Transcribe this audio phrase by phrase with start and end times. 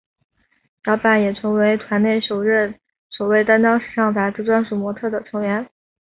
[0.83, 5.69] 小坂也成为团内首位担任时尚杂志专属模特儿的成员。